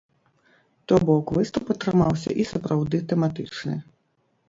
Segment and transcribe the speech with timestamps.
[0.91, 3.81] То бок выступ атрымаўся і сапраўды тэматычны.